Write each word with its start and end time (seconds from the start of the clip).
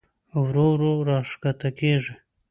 ورو 0.43 0.67
ورو 0.73 0.91
راښکته 1.09 1.69
کېږي. 1.79 2.15